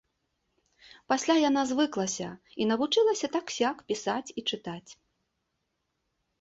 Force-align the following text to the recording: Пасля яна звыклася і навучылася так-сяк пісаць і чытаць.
Пасля 1.13 1.35
яна 1.49 1.61
звыклася 1.73 2.29
і 2.61 2.67
навучылася 2.71 3.27
так-сяк 3.37 3.77
пісаць 3.95 4.27
і 4.39 4.47
чытаць. 4.49 4.91